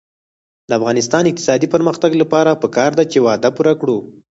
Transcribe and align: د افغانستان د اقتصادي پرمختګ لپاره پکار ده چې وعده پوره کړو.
د 0.67 0.71
افغانستان 0.79 1.21
د 1.23 1.27
اقتصادي 1.31 1.67
پرمختګ 1.75 2.11
لپاره 2.21 2.59
پکار 2.63 2.91
ده 2.97 3.03
چې 3.11 3.23
وعده 3.25 3.49
پوره 3.55 3.73
کړو. 3.81 3.97